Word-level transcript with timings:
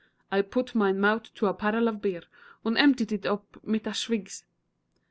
I 0.31 0.41
poot 0.41 0.73
mine 0.73 0.99
mout 0.99 1.25
to 1.35 1.45
a 1.45 1.53
parrel 1.53 1.87
of 1.87 2.01
beer, 2.01 2.23
Und 2.65 2.75
emptied 2.75 3.11
it 3.11 3.27
oop 3.27 3.59
mit 3.63 3.85
a 3.85 3.91
schwigs. 3.93 4.45